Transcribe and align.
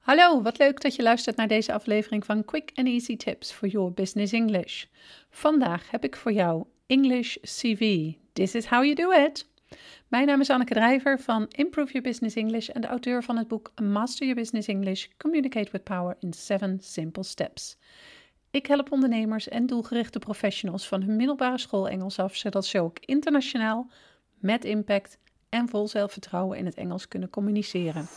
Hallo, 0.00 0.42
wat 0.42 0.58
leuk 0.58 0.80
dat 0.80 0.94
je 0.94 1.02
luistert 1.02 1.36
naar 1.36 1.48
deze 1.48 1.72
aflevering 1.72 2.24
van 2.24 2.44
Quick 2.44 2.70
and 2.74 2.86
Easy 2.86 3.16
Tips 3.16 3.52
for 3.52 3.68
Your 3.68 3.92
Business 3.92 4.32
English. 4.32 4.84
Vandaag 5.30 5.90
heb 5.90 6.04
ik 6.04 6.16
voor 6.16 6.32
jou 6.32 6.64
English 6.86 7.36
CV. 7.36 8.12
This 8.32 8.54
is 8.54 8.66
how 8.66 8.84
you 8.84 8.94
do 8.94 9.10
it. 9.10 9.48
Mijn 10.08 10.26
naam 10.26 10.40
is 10.40 10.50
Anneke 10.50 10.74
Drijver 10.74 11.18
van 11.18 11.46
Improve 11.48 11.92
Your 11.92 12.08
Business 12.08 12.36
English 12.36 12.68
en 12.68 12.80
de 12.80 12.86
auteur 12.86 13.22
van 13.22 13.36
het 13.36 13.48
boek 13.48 13.72
Master 13.82 14.26
Your 14.26 14.40
Business 14.40 14.68
English: 14.68 15.06
Communicate 15.16 15.70
with 15.70 15.84
Power 15.84 16.16
in 16.20 16.34
7 16.34 16.78
Simple 16.80 17.22
Steps. 17.24 17.76
Ik 18.50 18.66
help 18.66 18.92
ondernemers 18.92 19.48
en 19.48 19.66
doelgerichte 19.66 20.18
professionals 20.18 20.88
van 20.88 21.02
hun 21.02 21.16
middelbare 21.16 21.58
school 21.58 21.88
Engels 21.88 22.18
af, 22.18 22.36
zodat 22.36 22.66
ze 22.66 22.80
ook 22.80 22.98
internationaal, 22.98 23.90
met 24.38 24.64
impact 24.64 25.18
en 25.48 25.68
vol 25.68 25.88
zelfvertrouwen 25.88 26.58
in 26.58 26.64
het 26.64 26.74
Engels 26.74 27.08
kunnen 27.08 27.30
communiceren. 27.30 28.08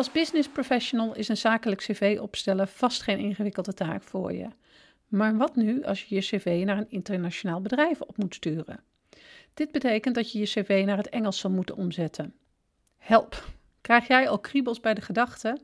Als 0.00 0.12
business 0.12 0.48
professional 0.48 1.14
is 1.14 1.28
een 1.28 1.36
zakelijk 1.36 1.80
cv 1.80 2.18
opstellen 2.20 2.68
vast 2.68 3.02
geen 3.02 3.18
ingewikkelde 3.18 3.74
taak 3.74 4.02
voor 4.02 4.32
je. 4.32 4.48
Maar 5.08 5.36
wat 5.36 5.56
nu 5.56 5.84
als 5.84 6.04
je 6.04 6.14
je 6.14 6.20
cv 6.20 6.62
naar 6.64 6.78
een 6.78 6.90
internationaal 6.90 7.60
bedrijf 7.60 8.00
op 8.00 8.16
moet 8.16 8.34
sturen? 8.34 8.80
Dit 9.54 9.72
betekent 9.72 10.14
dat 10.14 10.32
je 10.32 10.38
je 10.38 10.44
cv 10.44 10.82
naar 10.86 10.96
het 10.96 11.08
Engels 11.08 11.38
zal 11.38 11.50
moeten 11.50 11.76
omzetten. 11.76 12.34
Help! 12.98 13.44
Krijg 13.80 14.06
jij 14.06 14.28
al 14.28 14.38
kriebels 14.38 14.80
bij 14.80 14.94
de 14.94 15.00
gedachte? 15.00 15.58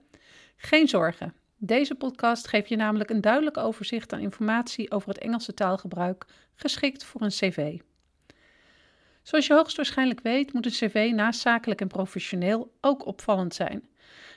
Geen 0.56 0.88
zorgen. 0.88 1.34
Deze 1.56 1.94
podcast 1.94 2.48
geeft 2.48 2.68
je 2.68 2.76
namelijk 2.76 3.10
een 3.10 3.20
duidelijk 3.20 3.56
overzicht 3.56 4.12
aan 4.12 4.20
informatie 4.20 4.90
over 4.90 5.08
het 5.08 5.18
Engelse 5.18 5.54
taalgebruik, 5.54 6.26
geschikt 6.54 7.04
voor 7.04 7.20
een 7.20 7.28
cv. 7.28 7.78
Zoals 9.22 9.46
je 9.46 9.54
hoogstwaarschijnlijk 9.54 10.20
weet, 10.20 10.52
moet 10.52 10.66
een 10.66 10.88
cv 10.88 11.12
naast 11.14 11.40
zakelijk 11.40 11.80
en 11.80 11.88
professioneel 11.88 12.72
ook 12.80 13.06
opvallend 13.06 13.54
zijn. 13.54 13.88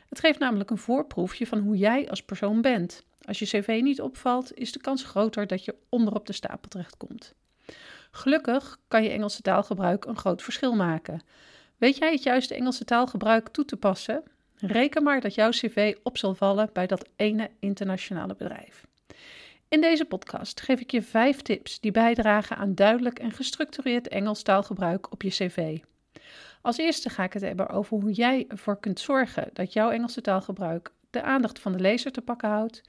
Het 0.10 0.20
geeft 0.20 0.40
namelijk 0.40 0.70
een 0.70 0.78
voorproefje 0.78 1.48
van 1.48 1.60
hoe 1.60 1.78
jij 1.78 2.10
als 2.10 2.24
persoon 2.24 2.62
bent. 2.62 3.04
Als 3.22 3.40
je 3.40 3.46
cv 3.46 3.80
niet 3.82 4.02
opvalt, 4.02 4.54
is 4.54 4.72
de 4.72 4.80
kans 4.80 5.04
groter 5.04 5.48
dat 5.48 5.66
je 5.66 5.76
onderop 5.90 6.26
de 6.26 6.34
stapel 6.34 6.70
terechtkomt. 6.70 7.34
Gelukkig 8.12 8.80
kan 8.88 9.04
je 9.04 9.10
Engelse 9.10 9.42
taalgebruik 9.42 10.06
een 10.06 10.18
groot 10.18 10.42
verschil 10.42 10.76
maken. 10.76 11.22
Weet 11.78 11.98
jij 11.98 12.12
het 12.12 12.24
juiste 12.24 12.56
Engelse 12.56 12.86
taalgebruik 12.86 13.50
toe 13.50 13.66
te 13.66 13.78
passen? 13.78 14.24
Reken 14.56 15.04
maar 15.04 15.22
dat 15.22 15.36
jouw 15.36 15.50
cv 15.50 15.96
op 16.04 16.18
zal 16.18 16.36
vallen 16.36 16.70
bij 16.74 16.88
dat 16.88 17.10
ene 17.16 17.50
internationale 17.60 18.36
bedrijf. 18.36 18.88
In 19.68 19.82
deze 19.82 20.06
podcast 20.06 20.62
geef 20.62 20.80
ik 20.80 20.92
je 20.92 21.02
vijf 21.02 21.42
tips 21.42 21.80
die 21.80 21.92
bijdragen 21.92 22.58
aan 22.58 22.76
duidelijk 22.76 23.20
en 23.20 23.32
gestructureerd 23.32 24.08
Engels 24.08 24.42
taalgebruik 24.42 25.12
op 25.12 25.22
je 25.22 25.30
cv. 25.30 25.78
Als 26.62 26.78
eerste 26.78 27.10
ga 27.10 27.24
ik 27.24 27.34
het 27.34 27.42
hebben 27.42 27.70
over 27.70 27.98
hoe 27.98 28.12
jij 28.12 28.46
ervoor 28.48 28.80
kunt 28.80 29.00
zorgen 29.00 29.50
dat 29.54 29.74
jouw 29.74 29.90
Engelse 29.90 30.22
taalgebruik 30.22 30.92
de 31.10 31.22
aandacht 31.22 31.60
van 31.60 31.72
de 31.72 31.80
lezer 31.80 32.12
te 32.12 32.22
pakken 32.22 32.50
houdt. 32.50 32.82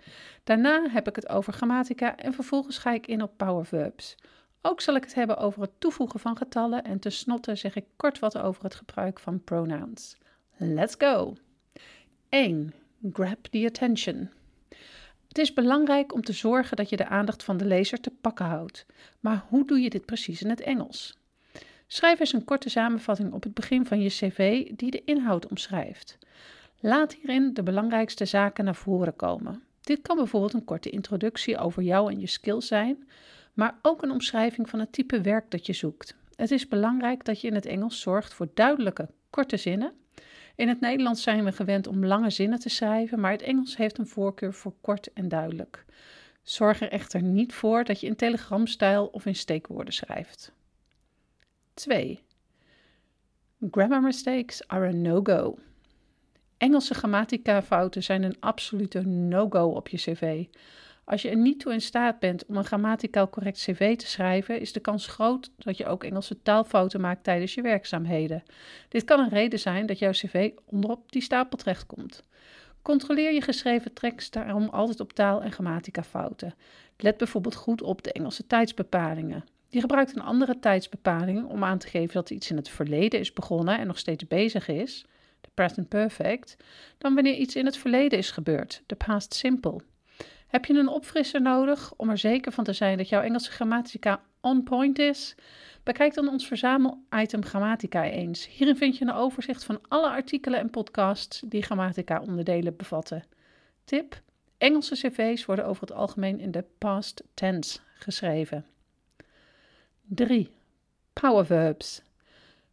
Daarna 0.45 0.89
heb 0.89 1.09
ik 1.09 1.17
het 1.17 1.29
over 1.29 1.53
grammatica 1.53 2.17
en 2.17 2.33
vervolgens 2.33 2.79
ga 2.79 2.93
ik 2.93 3.07
in 3.07 3.23
op 3.23 3.37
power 3.37 3.67
verbs. 3.67 4.17
Ook 4.63 4.81
zal 4.81 4.95
ik 4.95 5.05
het 5.05 5.15
hebben 5.15 5.37
over 5.37 5.63
het 5.63 5.71
toevoegen 5.79 6.21
van 6.21 6.37
getallen 6.37 6.85
en 6.85 6.99
tenslotte 6.99 7.55
zeg 7.55 7.77
ik 7.77 7.85
kort 7.97 8.19
wat 8.19 8.39
over 8.39 8.63
het 8.65 8.75
gebruik 8.75 9.21
van 9.21 9.45
pronouns. 9.45 10.17
Let's 10.57 10.95
go! 10.99 11.35
1. 12.29 12.75
Grab 13.13 13.47
the 13.51 13.67
attention. 13.67 14.31
Het 15.29 15.39
is 15.39 15.53
belangrijk 15.53 16.15
om 16.15 16.23
te 16.23 16.33
zorgen 16.33 16.77
dat 16.77 16.89
je 16.89 16.97
de 16.97 17.07
aandacht 17.07 17.45
van 17.45 17.57
de 17.57 17.65
lezer 17.65 18.01
te 18.01 18.11
pakken 18.21 18.47
houdt. 18.47 18.87
Maar 19.21 19.45
hoe 19.49 19.67
doe 19.67 19.81
je 19.81 19.91
dit 19.91 20.07
precies 20.07 20.43
in 20.43 20.51
het 20.51 20.61
Engels? 20.61 21.20
Schrijf 21.93 22.21
eens 22.21 22.33
een 22.33 22.45
korte 22.45 22.69
samenvatting 22.69 23.33
op 23.33 23.43
het 23.43 23.55
begin 23.55 23.87
van 23.87 24.01
je 24.01 24.09
cv 24.09 24.71
die 24.77 24.91
de 24.91 25.05
inhoud 25.05 25.49
omschrijft. 25.49 26.19
Laat 26.81 27.13
hierin 27.13 27.55
de 27.55 27.63
belangrijkste 27.63 28.25
zaken 28.25 28.65
naar 28.65 28.75
voren 28.75 29.17
komen. 29.17 29.63
Dit 29.81 30.01
kan 30.03 30.17
bijvoorbeeld 30.17 30.53
een 30.53 30.65
korte 30.65 30.91
introductie 30.91 31.59
over 31.59 31.83
jou 31.83 32.13
en 32.13 32.21
je 32.21 32.27
skills 32.27 32.67
zijn, 32.67 33.09
maar 33.53 33.79
ook 33.83 34.03
een 34.03 34.11
omschrijving 34.11 34.69
van 34.69 34.79
het 34.79 34.93
type 34.93 35.21
werk 35.21 35.51
dat 35.51 35.67
je 35.67 35.73
zoekt. 35.73 36.17
Het 36.35 36.51
is 36.51 36.69
belangrijk 36.69 37.25
dat 37.25 37.41
je 37.41 37.49
in 37.49 37.55
het 37.55 37.67
Engels 37.67 38.01
zorgt 38.01 38.35
voor 38.35 38.49
duidelijke, 38.55 39.09
korte 39.31 39.57
zinnen. 39.57 39.93
In 40.55 40.69
het 40.69 40.81
Nederlands 40.81 41.23
zijn 41.23 41.45
we 41.45 41.53
gewend 41.53 41.87
om 41.87 42.07
lange 42.07 42.31
zinnen 42.31 42.59
te 42.59 42.69
schrijven, 42.69 43.21
maar 43.21 43.33
het 43.33 43.43
Engels 43.43 43.77
heeft 43.77 43.99
een 43.99 44.07
voorkeur 44.07 44.55
voor 44.55 44.75
kort 44.81 45.13
en 45.13 45.29
duidelijk. 45.29 45.85
Zorg 46.43 46.81
er 46.81 46.91
echter 46.91 47.23
niet 47.23 47.55
voor 47.55 47.85
dat 47.85 48.01
je 48.01 48.07
in 48.07 48.17
telegramstijl 48.17 49.07
of 49.07 49.27
in 49.27 49.37
steekwoorden 49.37 49.95
schrijft. 49.95 50.53
2. 51.81 52.21
Grammar 53.71 54.03
mistakes 54.03 54.69
are 54.69 54.87
a 54.87 54.93
no-go. 54.93 55.59
Engelse 56.57 56.95
grammatica-fouten 56.95 58.03
zijn 58.03 58.23
een 58.23 58.37
absolute 58.41 59.01
no-go 59.07 59.67
op 59.69 59.89
je 59.89 59.97
cv. 59.97 60.45
Als 61.05 61.23
je 61.23 61.29
er 61.29 61.37
niet 61.37 61.61
toe 61.61 61.73
in 61.73 61.81
staat 61.81 62.19
bent 62.19 62.47
om 62.47 62.57
een 62.57 62.65
grammaticaal 62.65 63.31
correct 63.31 63.59
cv 63.59 63.97
te 63.97 64.07
schrijven, 64.07 64.61
is 64.61 64.73
de 64.73 64.81
kans 64.81 65.07
groot 65.07 65.51
dat 65.57 65.77
je 65.77 65.87
ook 65.87 66.05
Engelse 66.05 66.43
taalfouten 66.43 67.01
maakt 67.01 67.25
tijdens 67.25 67.55
je 67.55 67.63
werkzaamheden. 67.63 68.43
Dit 68.89 69.05
kan 69.05 69.21
een 69.21 69.29
reden 69.29 69.59
zijn 69.59 69.87
dat 69.87 69.99
jouw 69.99 70.11
cv 70.11 70.51
onderop 70.65 71.13
die 71.13 71.23
stapel 71.23 71.59
terechtkomt. 71.59 72.23
Controleer 72.83 73.33
je 73.33 73.43
geschreven 73.43 73.93
tekst 73.93 74.33
daarom 74.33 74.69
altijd 74.69 75.01
op 75.01 75.13
taal- 75.13 75.43
en 75.43 75.53
grammatica-fouten. 75.53 76.55
Let 76.97 77.17
bijvoorbeeld 77.17 77.55
goed 77.55 77.83
op 77.83 78.03
de 78.03 78.13
Engelse 78.13 78.47
tijdsbepalingen. 78.47 79.45
Je 79.73 79.81
gebruikt 79.81 80.17
een 80.17 80.23
andere 80.23 80.59
tijdsbepaling 80.59 81.45
om 81.45 81.65
aan 81.65 81.79
te 81.79 81.89
geven 81.89 82.15
dat 82.15 82.31
iets 82.31 82.51
in 82.51 82.57
het 82.57 82.69
verleden 82.69 83.21
is 83.21 83.33
begonnen 83.33 83.79
en 83.79 83.87
nog 83.87 83.99
steeds 83.99 84.27
bezig 84.27 84.69
is, 84.69 85.07
de 85.41 85.49
present 85.55 85.89
perfect, 85.89 86.57
dan 86.99 87.15
wanneer 87.15 87.35
iets 87.35 87.57
in 87.57 87.65
het 87.65 87.77
verleden 87.77 88.19
is 88.19 88.31
gebeurd, 88.31 88.83
de 88.87 88.95
past 88.95 89.35
simple. 89.35 89.81
Heb 90.47 90.65
je 90.65 90.75
een 90.75 90.89
opfrisser 90.89 91.43
nodig 91.43 91.93
om 91.97 92.11
er 92.11 92.19
zeker 92.19 92.53
van 92.53 92.65
te 92.65 92.73
zijn 92.73 92.97
dat 92.97 93.09
jouw 93.09 93.23
Engelse 93.23 93.51
grammatica 93.51 94.23
on 94.41 94.63
point 94.63 94.99
is? 94.99 95.35
Bekijk 95.83 96.15
dan 96.15 96.29
ons 96.29 96.47
verzamel-item 96.47 97.45
Grammatica 97.45 98.05
eens. 98.05 98.49
Hierin 98.49 98.77
vind 98.77 98.97
je 98.97 99.05
een 99.05 99.13
overzicht 99.13 99.65
van 99.65 99.81
alle 99.89 100.09
artikelen 100.09 100.59
en 100.61 100.71
podcasts 100.71 101.43
die 101.47 101.63
grammatica-onderdelen 101.63 102.77
bevatten. 102.77 103.25
Tip: 103.85 104.23
Engelse 104.59 104.95
cv's 104.95 105.45
worden 105.45 105.67
over 105.67 105.83
het 105.83 105.93
algemeen 105.93 106.41
in 106.41 106.51
de 106.51 106.65
past 106.79 107.23
tense 107.35 107.79
geschreven. 107.95 108.65
3. 110.13 110.51
Power 111.13 111.47
verbs. 111.47 112.03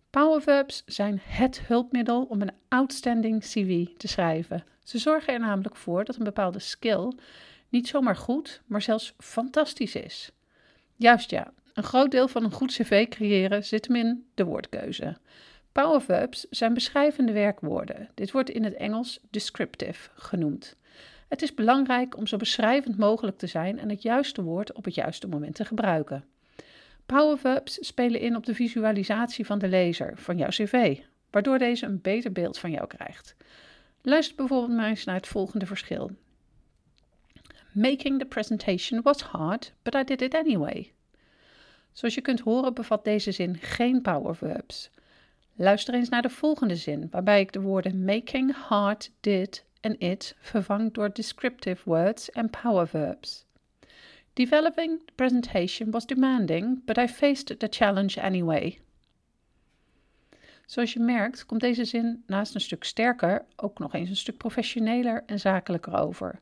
Power 0.10 0.42
verbs 0.42 0.84
zijn 0.86 1.20
het 1.24 1.62
hulpmiddel 1.62 2.24
om 2.24 2.42
een 2.42 2.52
outstanding 2.68 3.42
CV 3.42 3.86
te 3.98 4.08
schrijven. 4.08 4.64
Ze 4.84 4.98
zorgen 4.98 5.34
er 5.34 5.40
namelijk 5.40 5.76
voor 5.76 6.06
dat 6.06 6.16
een 6.16 6.24
bepaalde 6.24 6.60
skill 6.60 7.12
niet 7.70 7.88
zomaar 7.88 8.16
goed, 8.16 8.62
maar 8.66 8.82
zelfs 8.82 9.14
fantastisch 9.18 9.96
is. 9.96 10.32
Juist 10.96 11.30
ja, 11.30 11.52
een 11.74 11.84
groot 11.84 12.12
deel 12.12 12.28
van 12.28 12.44
een 12.44 12.52
goed 12.52 12.72
cv 12.72 13.08
creëren 13.08 13.66
zit 13.66 13.88
hem 13.88 13.96
in 13.96 14.26
de 14.34 14.46
woordkeuze. 14.46 15.18
Power 15.72 16.02
verbs 16.02 16.46
zijn 16.50 16.74
beschrijvende 16.74 17.32
werkwoorden. 17.32 18.10
Dit 18.14 18.32
wordt 18.32 18.50
in 18.50 18.64
het 18.64 18.74
Engels 18.74 19.20
descriptive 19.30 20.10
genoemd. 20.16 20.76
Het 21.28 21.42
is 21.42 21.54
belangrijk 21.54 22.18
om 22.18 22.28
zo 22.28 22.38
beschrijvend 22.38 22.98
mogelijk 22.98 23.38
te 23.38 23.48
zijn 23.48 23.80
en 23.80 23.90
het 23.90 24.02
juiste 24.02 24.44
woord 24.44 24.74
op 24.74 24.86
het 24.86 24.96
juiste 24.96 25.28
moment 25.28 25.56
te 25.56 25.66
gebruiken. 25.66 26.24
Powerverbs 27.08 27.78
spelen 27.88 28.20
in 28.20 28.36
op 28.36 28.46
de 28.46 28.56
visualisatie 28.56 29.46
van 29.46 29.60
de 29.60 29.68
lezer 29.68 30.14
van 30.16 30.38
jouw 30.38 30.50
cv, 30.50 31.00
waardoor 31.30 31.58
deze 31.58 31.86
een 31.86 32.02
beter 32.02 32.32
beeld 32.32 32.58
van 32.58 32.72
jou 32.72 32.88
krijgt. 32.88 33.36
Luister 34.02 34.36
bijvoorbeeld 34.36 34.78
maar 34.78 34.90
eens 34.90 35.04
naar 35.04 35.16
het 35.16 35.28
volgende 35.28 35.66
verschil. 35.66 36.12
Making 37.72 38.20
the 38.20 38.26
presentation 38.26 39.02
was 39.02 39.22
hard, 39.22 39.74
but 39.84 39.96
I 39.96 40.04
did 40.04 40.22
it 40.22 40.36
anyway. 40.36 40.94
Zoals 41.92 42.16
je 42.16 42.22
kunt 42.22 42.40
horen 42.40 42.74
bevat 42.74 43.04
deze 43.04 43.32
zin 43.32 43.58
geen 43.58 44.02
powerverbs. 44.02 44.90
Luister 45.56 45.94
eens 45.94 46.10
naar 46.10 46.22
de 46.22 46.30
volgende 46.30 46.76
zin, 46.76 47.08
waarbij 47.12 47.40
ik 47.40 47.52
de 47.52 47.62
woorden 47.62 48.06
making, 48.06 48.56
hard, 48.56 49.12
did 49.20 49.66
en 49.82 50.00
it 50.00 50.36
vervang 50.40 50.94
door 50.94 51.14
descriptive 51.14 51.82
words 51.86 52.32
en 52.32 52.50
powerverbs. 52.50 53.47
Developing 54.38 55.00
the 55.08 55.14
presentation 55.16 55.92
was 55.92 56.06
demanding, 56.06 56.82
but 56.86 56.98
I 56.98 57.08
faced 57.08 57.60
the 57.60 57.68
challenge 57.70 58.22
anyway. 58.22 58.80
Zoals 60.66 60.94
je 60.94 61.00
merkt, 61.00 61.46
komt 61.46 61.62
deze 61.62 61.86
zin 61.86 62.24
naast 62.28 62.56
een 62.56 62.62
stuk 62.62 62.84
sterker 62.84 63.46
ook 63.56 63.80
nog 63.80 63.94
eens 63.94 64.10
een 64.10 64.16
stuk 64.16 64.38
professioneler 64.38 65.24
en 65.26 65.40
zakelijker 65.40 66.00
over. 66.00 66.40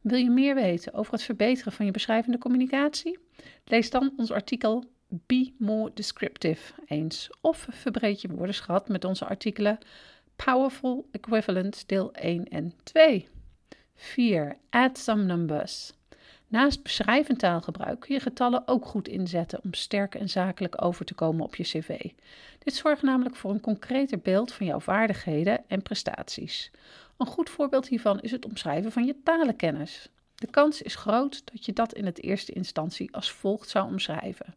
Wil 0.00 0.18
je 0.18 0.30
meer 0.30 0.54
weten 0.54 0.94
over 0.94 1.12
het 1.12 1.22
verbeteren 1.22 1.72
van 1.72 1.86
je 1.86 1.92
beschrijvende 1.92 2.38
communicatie? 2.38 3.18
Lees 3.64 3.90
dan 3.90 4.12
ons 4.16 4.30
artikel 4.30 4.84
Be 5.08 5.52
More 5.58 5.90
Descriptive 5.94 6.72
eens 6.86 7.30
of 7.40 7.66
verbreed 7.70 8.20
je 8.20 8.28
woordenschat 8.28 8.88
met 8.88 9.04
onze 9.04 9.24
artikelen 9.24 9.78
Powerful 10.36 11.08
Equivalent 11.10 11.88
deel 11.88 12.12
1 12.12 12.48
en 12.48 12.72
2. 12.82 13.28
4. 13.94 14.56
Add 14.70 14.98
some 14.98 15.22
numbers. 15.22 15.92
Naast 16.56 16.82
beschrijvend 16.82 17.38
taalgebruik 17.38 18.00
kun 18.00 18.14
je 18.14 18.20
getallen 18.20 18.68
ook 18.68 18.86
goed 18.86 19.08
inzetten 19.08 19.60
om 19.62 19.74
sterk 19.74 20.14
en 20.14 20.28
zakelijk 20.28 20.82
over 20.82 21.04
te 21.04 21.14
komen 21.14 21.44
op 21.44 21.56
je 21.56 21.62
cv. 21.62 22.10
Dit 22.58 22.74
zorgt 22.74 23.02
namelijk 23.02 23.36
voor 23.36 23.50
een 23.50 23.60
concreter 23.60 24.18
beeld 24.18 24.52
van 24.52 24.66
jouw 24.66 24.80
vaardigheden 24.80 25.68
en 25.68 25.82
prestaties. 25.82 26.70
Een 27.16 27.26
goed 27.26 27.50
voorbeeld 27.50 27.88
hiervan 27.88 28.20
is 28.20 28.30
het 28.30 28.44
omschrijven 28.44 28.92
van 28.92 29.04
je 29.04 29.22
talenkennis. 29.22 30.08
De 30.34 30.46
kans 30.46 30.82
is 30.82 30.94
groot 30.94 31.42
dat 31.52 31.64
je 31.64 31.72
dat 31.72 31.94
in 31.94 32.06
het 32.06 32.22
eerste 32.22 32.52
instantie 32.52 33.14
als 33.14 33.30
volgt 33.30 33.68
zou 33.68 33.86
omschrijven. 33.86 34.54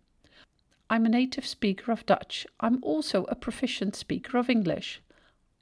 I'm 0.94 1.06
a 1.06 1.10
native 1.10 1.48
speaker 1.48 1.94
of 1.94 2.04
Dutch. 2.04 2.46
I'm 2.64 2.78
also 2.82 3.26
a 3.30 3.34
proficient 3.34 3.96
speaker 3.96 4.40
of 4.40 4.48
English. 4.48 4.98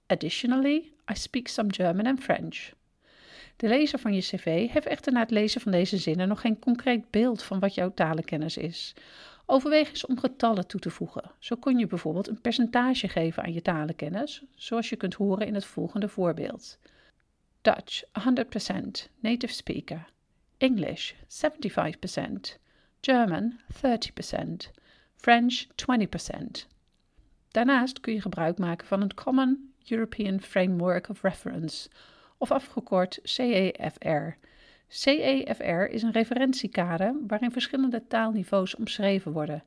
Additionally, 0.07 0.91
I 1.11 1.15
speak 1.15 1.47
some 1.47 1.69
German 1.69 2.05
and 2.05 2.23
French. 2.23 2.76
De 3.57 3.67
lezer 3.67 3.99
van 3.99 4.13
je 4.13 4.21
cv 4.21 4.69
heeft 4.69 4.85
echter 4.85 5.13
na 5.13 5.19
het 5.19 5.31
lezen 5.31 5.61
van 5.61 5.71
deze 5.71 5.97
zinnen 5.97 6.27
nog 6.27 6.41
geen 6.41 6.59
concreet 6.59 7.09
beeld 7.09 7.43
van 7.43 7.59
wat 7.59 7.73
jouw 7.73 7.93
talenkennis 7.93 8.57
is. 8.57 8.93
Overweeg 9.45 9.89
eens 9.89 10.05
om 10.05 10.19
getallen 10.19 10.67
toe 10.67 10.79
te 10.79 10.89
voegen. 10.89 11.31
Zo 11.39 11.55
kun 11.55 11.77
je 11.77 11.87
bijvoorbeeld 11.87 12.27
een 12.27 12.41
percentage 12.41 13.07
geven 13.07 13.43
aan 13.43 13.53
je 13.53 13.61
talenkennis, 13.61 14.43
zoals 14.55 14.89
je 14.89 14.95
kunt 14.95 15.13
horen 15.13 15.47
in 15.47 15.53
het 15.53 15.65
volgende 15.65 16.07
voorbeeld. 16.07 16.79
Dutch 17.61 18.03
100% 18.03 18.07
native 19.19 19.53
speaker. 19.53 20.05
English 20.57 21.13
75%. 21.13 21.15
German 23.01 23.59
30%. 23.75 24.71
French 25.15 25.65
20%. 25.65 26.67
Daarnaast 27.47 27.99
kun 27.99 28.13
je 28.13 28.21
gebruik 28.21 28.57
maken 28.57 28.87
van 28.87 29.01
een 29.01 29.13
Common 29.13 29.73
European 29.87 30.41
Framework 30.41 31.09
of 31.09 31.21
Reference, 31.21 31.89
of 32.37 32.51
afgekort 32.51 33.19
CEFR. 33.23 34.37
CEFR 34.87 35.89
is 35.89 36.01
een 36.01 36.11
referentiekader 36.11 37.15
waarin 37.27 37.51
verschillende 37.51 38.07
taalniveaus 38.07 38.75
omschreven 38.75 39.31
worden 39.31 39.63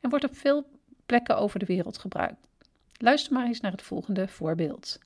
en 0.00 0.10
wordt 0.10 0.24
op 0.24 0.36
veel 0.36 0.66
plekken 1.06 1.38
over 1.38 1.58
de 1.58 1.66
wereld 1.66 1.98
gebruikt. 1.98 2.46
Luister 2.98 3.32
maar 3.32 3.46
eens 3.46 3.60
naar 3.60 3.72
het 3.72 3.82
volgende 3.82 4.28
voorbeeld: 4.28 4.98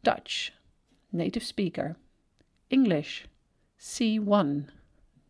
Dutch, 0.00 0.52
native 1.08 1.44
speaker. 1.44 1.96
English, 2.68 3.24
C1. 3.76 4.70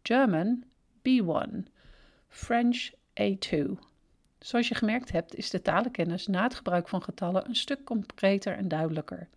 German, 0.02 0.64
B1. 1.08 1.62
French, 2.28 2.90
A2. 3.20 3.58
Zoals 4.38 4.68
je 4.68 4.74
gemerkt 4.74 5.12
hebt, 5.12 5.34
is 5.34 5.50
de 5.50 5.62
talenkennis 5.62 6.26
na 6.26 6.42
het 6.42 6.54
gebruik 6.54 6.88
van 6.88 7.02
getallen 7.02 7.48
een 7.48 7.56
stuk 7.56 7.84
concreter 7.84 8.56
en 8.56 8.68
duidelijker. 8.68 9.28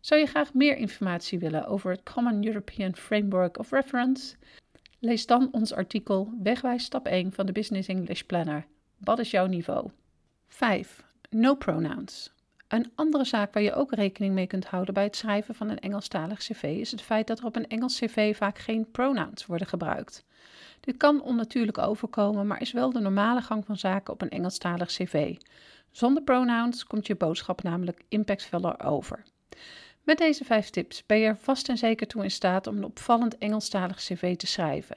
Zou 0.00 0.20
je 0.20 0.26
graag 0.26 0.54
meer 0.54 0.76
informatie 0.76 1.38
willen 1.38 1.66
over 1.66 1.90
het 1.90 2.02
Common 2.02 2.46
European 2.46 2.96
Framework 2.96 3.58
of 3.58 3.70
Reference? 3.70 4.36
Lees 4.98 5.26
dan 5.26 5.48
ons 5.52 5.72
artikel 5.72 6.32
Wegwijs 6.42 6.84
stap 6.84 7.06
1 7.06 7.32
van 7.32 7.46
de 7.46 7.52
Business 7.52 7.88
English 7.88 8.22
Planner. 8.22 8.66
Wat 8.98 9.18
is 9.18 9.30
jouw 9.30 9.46
niveau? 9.46 9.90
5. 10.48 11.04
No 11.30 11.54
pronouns. 11.54 12.34
Een 12.68 12.92
andere 12.94 13.24
zaak 13.24 13.54
waar 13.54 13.62
je 13.62 13.74
ook 13.74 13.92
rekening 13.92 14.34
mee 14.34 14.46
kunt 14.46 14.66
houden 14.66 14.94
bij 14.94 15.04
het 15.04 15.16
schrijven 15.16 15.54
van 15.54 15.68
een 15.68 15.78
Engelstalig 15.78 16.38
cv 16.38 16.62
is 16.62 16.90
het 16.90 17.02
feit 17.02 17.26
dat 17.26 17.38
er 17.38 17.44
op 17.44 17.56
een 17.56 17.68
Engels 17.68 17.98
cv 17.98 18.36
vaak 18.36 18.58
geen 18.58 18.90
pronouns 18.90 19.46
worden 19.46 19.66
gebruikt. 19.66 20.24
Dit 20.80 20.96
kan 20.96 21.22
onnatuurlijk 21.22 21.78
overkomen, 21.78 22.46
maar 22.46 22.60
is 22.60 22.72
wel 22.72 22.92
de 22.92 23.00
normale 23.00 23.42
gang 23.42 23.64
van 23.64 23.76
zaken 23.76 24.12
op 24.12 24.22
een 24.22 24.30
Engelstalig 24.30 24.88
cv. 24.88 25.36
Zonder 25.90 26.22
pronouns 26.22 26.84
komt 26.84 27.06
je 27.06 27.16
boodschap 27.16 27.62
namelijk 27.62 28.04
impactvoller 28.08 28.84
over. 28.84 29.22
Met 30.06 30.18
deze 30.18 30.44
vijf 30.44 30.70
tips 30.70 31.06
ben 31.06 31.18
je 31.18 31.26
er 31.26 31.36
vast 31.36 31.68
en 31.68 31.78
zeker 31.78 32.06
toe 32.06 32.22
in 32.22 32.30
staat 32.30 32.66
om 32.66 32.76
een 32.76 32.84
opvallend 32.84 33.38
Engelstalig 33.38 33.96
cv 33.96 34.36
te 34.36 34.46
schrijven. 34.46 34.96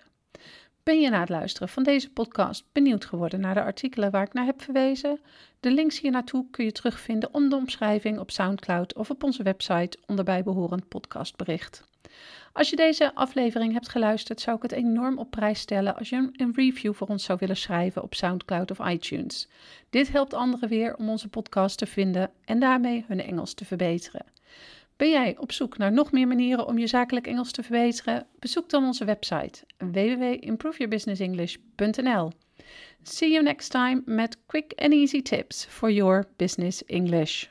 Ben 0.83 1.01
je 1.01 1.09
na 1.09 1.19
het 1.19 1.29
luisteren 1.29 1.69
van 1.69 1.83
deze 1.83 2.09
podcast 2.11 2.65
benieuwd 2.71 3.06
geworden 3.06 3.39
naar 3.39 3.53
de 3.53 3.63
artikelen 3.63 4.11
waar 4.11 4.25
ik 4.25 4.33
naar 4.33 4.45
heb 4.45 4.61
verwezen? 4.61 5.19
De 5.59 5.71
links 5.71 6.00
hier 6.00 6.11
naartoe 6.11 6.45
kun 6.51 6.65
je 6.65 6.71
terugvinden 6.71 7.33
onder 7.33 7.50
de 7.50 7.56
omschrijving 7.56 8.19
op 8.19 8.31
SoundCloud 8.31 8.95
of 8.95 9.09
op 9.09 9.23
onze 9.23 9.44
website 9.44 9.97
onder 10.06 10.25
bijbehorend 10.25 10.88
podcastbericht. 10.88 11.83
Als 12.53 12.69
je 12.69 12.75
deze 12.75 13.15
aflevering 13.15 13.73
hebt 13.73 13.89
geluisterd, 13.89 14.41
zou 14.41 14.55
ik 14.55 14.62
het 14.62 14.71
enorm 14.71 15.17
op 15.17 15.31
prijs 15.31 15.59
stellen 15.59 15.95
als 15.95 16.09
je 16.09 16.29
een 16.35 16.53
review 16.55 16.94
voor 16.94 17.07
ons 17.07 17.23
zou 17.23 17.39
willen 17.41 17.57
schrijven 17.57 18.03
op 18.03 18.15
SoundCloud 18.15 18.71
of 18.71 18.89
iTunes. 18.89 19.47
Dit 19.89 20.12
helpt 20.12 20.33
anderen 20.33 20.69
weer 20.69 20.95
om 20.95 21.09
onze 21.09 21.27
podcast 21.27 21.77
te 21.77 21.85
vinden 21.85 22.31
en 22.45 22.59
daarmee 22.59 23.05
hun 23.07 23.21
Engels 23.21 23.53
te 23.53 23.65
verbeteren. 23.65 24.25
Ben 25.00 25.10
jij 25.10 25.38
op 25.38 25.51
zoek 25.51 25.78
naar 25.78 25.92
nog 25.92 26.12
meer 26.12 26.28
manieren 26.28 26.68
om 26.68 26.78
je 26.78 26.88
zakelijk 26.88 27.28
Engels 27.28 27.51
te 27.51 27.63
verbeteren? 27.63 28.28
Bezoek 28.40 28.69
dan 28.69 28.86
onze 28.86 29.06
website 29.06 29.63
www.improveyourbusinessenglish.nl. 29.78 32.31
See 33.04 33.31
you 33.31 33.44
next 33.44 33.72
time 33.72 34.01
met 34.06 34.38
quick 34.46 34.74
and 34.75 34.94
easy 34.94 35.22
tips 35.22 35.66
for 35.66 35.92
your 35.92 36.25
business 36.36 36.86
English. 36.86 37.50